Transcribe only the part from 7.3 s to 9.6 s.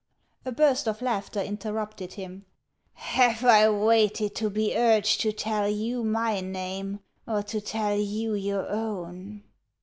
to tell you your own